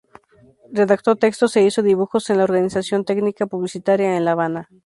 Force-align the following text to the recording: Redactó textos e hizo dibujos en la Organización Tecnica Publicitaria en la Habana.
Redactó 0.79 1.11
textos 1.15 1.55
e 1.57 1.61
hizo 1.63 1.83
dibujos 1.83 2.27
en 2.31 2.39
la 2.39 2.45
Organización 2.45 3.05
Tecnica 3.05 3.45
Publicitaria 3.45 4.17
en 4.17 4.25
la 4.25 4.31
Habana. 4.31 4.67